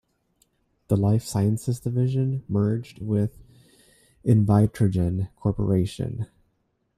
The 0.87 0.97
Life 0.97 1.21
Sciences 1.25 1.79
division 1.79 2.43
merged 2.49 3.03
with 3.03 3.37
Invitrogen 4.25 5.29
Corporation. 5.35 6.25